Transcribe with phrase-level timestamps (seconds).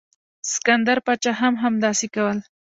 [0.53, 2.37] سکندر پاچا هم همداسې کول.